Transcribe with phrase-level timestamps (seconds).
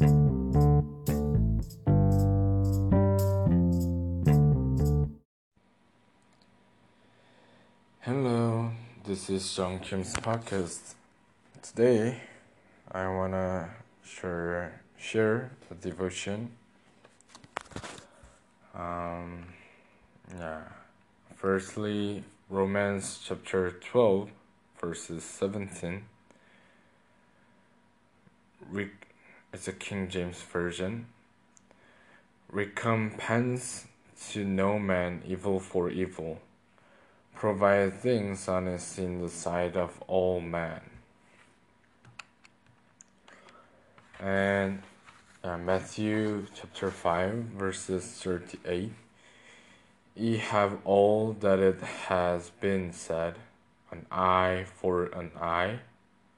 [0.00, 0.12] Hello,
[9.04, 10.94] this is John Kim's podcast.
[11.60, 12.22] Today,
[12.90, 16.52] I wanna share share a devotion.
[18.74, 19.48] Um,
[20.34, 20.62] yeah.
[21.36, 24.30] Firstly, Romans chapter twelve,
[24.80, 26.06] verses seventeen.
[29.52, 31.06] It's a King James version.
[32.50, 33.86] Recompense
[34.30, 36.40] to no man evil for evil
[37.40, 40.82] provide things honest in the sight of all men.
[44.20, 44.82] And
[45.42, 48.92] uh, Matthew chapter 5, verses 38
[50.14, 53.36] Ye have all that it has been said,
[53.90, 55.78] an eye for an eye,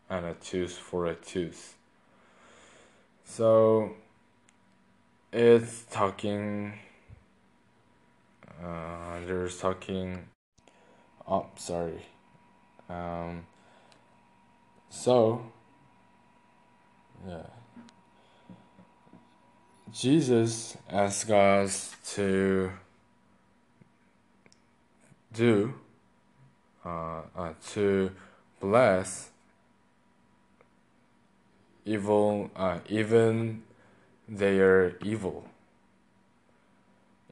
[0.09, 1.75] and a tooth for a tooth.
[3.35, 3.95] So
[5.33, 6.75] it's talking,
[8.63, 10.27] uh, there's talking
[11.27, 12.05] Oh, sorry.
[12.91, 13.47] Um,
[14.91, 15.51] so,
[17.27, 17.47] yeah.
[19.91, 22.71] Jesus asked us to
[25.33, 25.73] do,
[26.85, 28.11] uh, uh, to
[28.61, 29.32] bless
[31.85, 33.63] evil, uh, even
[34.29, 35.49] they are evil,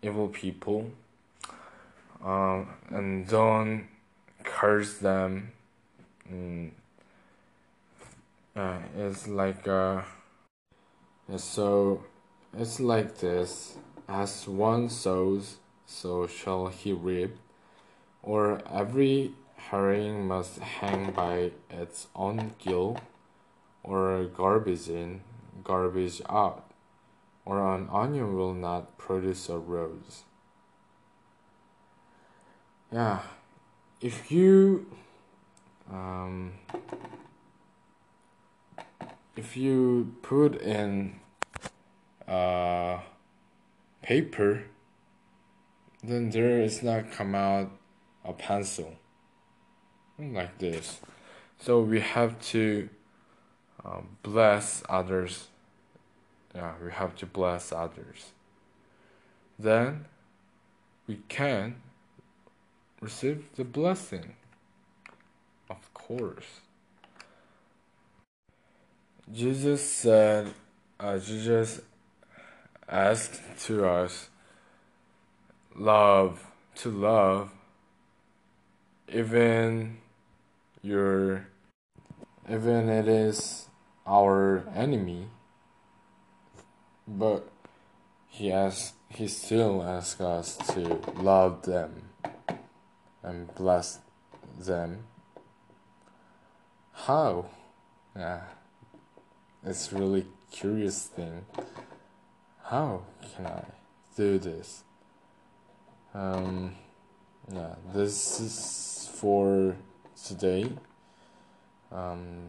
[0.03, 0.91] evil people.
[2.25, 3.89] Um, and don't
[4.45, 5.53] curse them.
[6.31, 6.71] Mm.
[8.55, 10.03] Uh, it's like uh,
[11.37, 12.05] so
[12.59, 13.77] it's like this.
[14.09, 15.56] As one sows
[15.87, 17.37] so shall he reap.
[18.23, 22.98] Or every herring must hang by its own gill
[23.83, 25.20] or garbage in
[25.64, 26.70] garbage out
[27.45, 30.25] or an onion will not produce a rose.
[32.92, 33.20] Yeah
[34.00, 34.87] if you
[35.91, 36.53] um,
[39.37, 41.21] if you put in
[42.26, 42.99] uh,
[44.03, 44.65] paper
[46.03, 47.71] then there is not come out
[48.25, 48.94] a pencil
[50.19, 51.00] like this.
[51.59, 52.88] So we have to
[53.85, 55.49] uh, bless others
[56.55, 58.33] yeah we have to bless others
[59.59, 60.05] then
[61.07, 61.77] we can
[63.01, 64.35] receive the blessing.
[65.69, 66.61] Of course.
[69.33, 70.53] Jesus said,
[70.99, 71.81] uh, Jesus
[72.89, 74.29] asked to us,
[75.77, 76.45] love,
[76.77, 77.51] to love,
[79.12, 79.99] even
[80.83, 81.47] your,
[82.49, 83.67] even it is
[84.10, 85.28] our enemy,
[87.06, 87.48] but
[88.26, 92.09] he asks, he still asks us to love them
[93.22, 94.00] and bless
[94.59, 95.04] them.
[96.93, 97.47] How?
[98.16, 98.41] Yeah,
[99.65, 101.47] it's really curious thing.
[102.65, 103.03] How
[103.34, 103.65] can I
[104.16, 104.82] do this?
[106.12, 106.75] Um,
[107.53, 109.76] yeah, this is for
[110.25, 110.72] today.
[111.93, 112.49] Um,